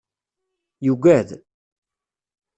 [0.85, 1.29] Yuggad.